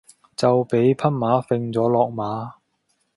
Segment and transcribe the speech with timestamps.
[0.35, 2.53] 就畀匹馬揈咗落馬